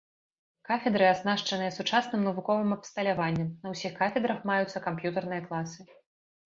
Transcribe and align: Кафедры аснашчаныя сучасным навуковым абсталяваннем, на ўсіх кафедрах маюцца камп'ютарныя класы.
Кафедры 0.69 1.05
аснашчаныя 1.09 1.75
сучасным 1.77 2.21
навуковым 2.29 2.73
абсталяваннем, 2.79 3.49
на 3.67 3.75
ўсіх 3.75 3.91
кафедрах 4.01 4.39
маюцца 4.53 4.77
камп'ютарныя 4.89 5.41
класы. 5.51 5.81